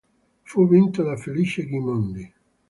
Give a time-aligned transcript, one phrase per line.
[0.41, 2.33] Fu vinto da Felice Gimondi.